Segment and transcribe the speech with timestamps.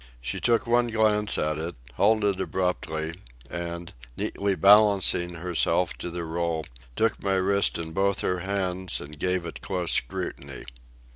[0.19, 3.13] She took one glance at it, halted abruptly,
[3.47, 9.19] and, neatly balancing herself to the roll, took my wrist in both her hands and
[9.19, 10.65] gave it close scrutiny.